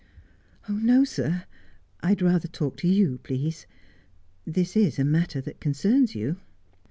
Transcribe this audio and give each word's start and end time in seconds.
'No, 0.67 1.03
sir. 1.03 1.43
I'd 2.01 2.23
rather 2.23 2.47
talk 2.47 2.77
to 2.77 2.87
you, 2.87 3.19
please. 3.21 3.67
This 4.45 4.75
is 4.75 4.97
a 4.97 5.03
matter 5.03 5.41
that 5.41 5.59
concerns 5.61 6.15
you.' 6.15 6.37